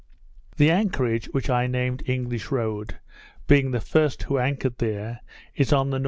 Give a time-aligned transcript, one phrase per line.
[0.57, 2.95] The anchorage, which I named English Road,
[3.45, 5.19] being the first who anchored there,
[5.55, 5.99] is on the N.W.